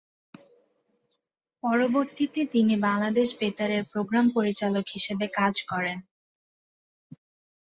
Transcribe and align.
পরবর্তীতে 1.63 2.41
তিনি 2.53 2.73
বাংলাদেশ 2.87 3.29
বেতার-এর 3.39 3.83
প্রোগ্রাম 3.91 4.25
পরিচালক 4.35 4.85
হিসেবে 4.87 5.25
কাজ 5.37 5.55
করেন। 5.67 5.97